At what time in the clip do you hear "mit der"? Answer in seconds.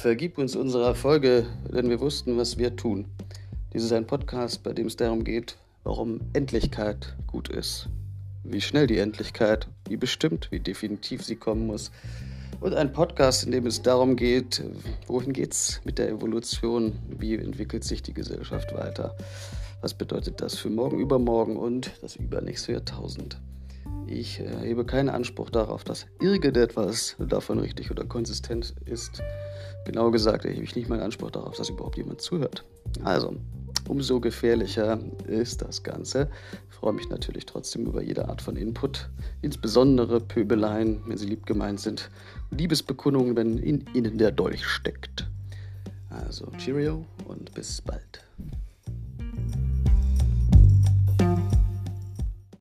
15.84-16.08